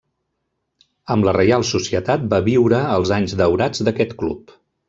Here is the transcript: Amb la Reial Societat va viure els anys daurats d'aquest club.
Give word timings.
Amb 1.15 1.27
la 1.29 1.33
Reial 1.37 1.67
Societat 1.73 2.25
va 2.33 2.41
viure 2.49 2.83
els 2.97 3.15
anys 3.19 3.39
daurats 3.45 3.89
d'aquest 3.91 4.21
club. 4.25 4.61